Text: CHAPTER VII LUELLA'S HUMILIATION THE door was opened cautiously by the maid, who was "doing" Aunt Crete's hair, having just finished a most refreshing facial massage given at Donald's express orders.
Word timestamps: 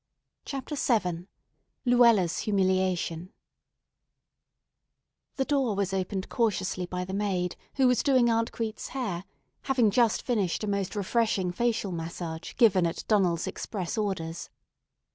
CHAPTER 0.45 0.73
VII 0.75 1.27
LUELLA'S 1.85 2.39
HUMILIATION 2.47 3.31
THE 5.35 5.45
door 5.45 5.75
was 5.75 5.93
opened 5.93 6.27
cautiously 6.27 6.87
by 6.87 7.05
the 7.05 7.13
maid, 7.13 7.55
who 7.75 7.87
was 7.87 8.01
"doing" 8.01 8.27
Aunt 8.27 8.51
Crete's 8.51 8.87
hair, 8.97 9.25
having 9.65 9.91
just 9.91 10.23
finished 10.23 10.63
a 10.63 10.67
most 10.67 10.95
refreshing 10.95 11.51
facial 11.51 11.91
massage 11.91 12.55
given 12.55 12.87
at 12.87 13.03
Donald's 13.07 13.45
express 13.45 13.95
orders. 13.95 14.49